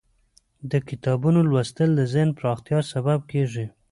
[0.71, 3.65] د کتابونو لوستل د ذهن پراختیا سبب کیږي.